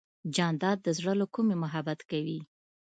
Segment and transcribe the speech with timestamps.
[0.35, 2.39] جانداد د زړه له کومې محبت کوي.